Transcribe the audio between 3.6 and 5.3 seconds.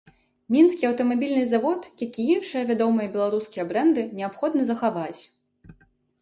брэнды, неабходна захаваць.